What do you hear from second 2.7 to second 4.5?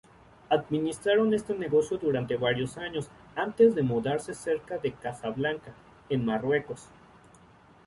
años, antes de mudarse